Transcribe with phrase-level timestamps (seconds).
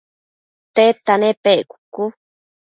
[0.75, 2.03] tedta nepec?cucu